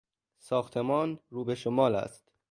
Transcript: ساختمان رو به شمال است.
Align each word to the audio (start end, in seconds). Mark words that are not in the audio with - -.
ساختمان 0.39 1.19
رو 1.29 1.43
به 1.45 1.55
شمال 1.55 1.95
است. 1.95 2.31